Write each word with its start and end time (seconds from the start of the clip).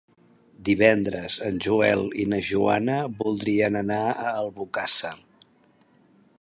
Divendres 0.69 1.35
en 1.49 1.59
Joel 1.65 2.01
i 2.23 2.25
na 2.33 2.41
Joana 2.49 2.97
voldrien 3.21 3.77
anar 3.85 4.01
a 4.09 4.17
Albocàsser. 4.41 5.17